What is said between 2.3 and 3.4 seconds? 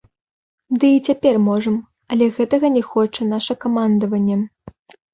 гэтага не хоча